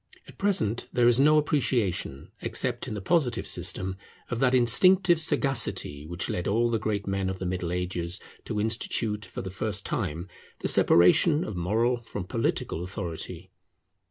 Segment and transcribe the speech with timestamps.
[0.27, 3.97] At present there is no appreciation, except in the Positive system,
[4.31, 8.59] of that instinctive sagacity which led all the great men of the Middle Ages to
[8.59, 10.27] institute, for the first time,
[10.61, 13.51] the separation of moral from political authority.